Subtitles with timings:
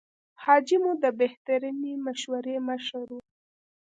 [0.43, 3.19] حاجي مو د بهترینې مشورې مشر و.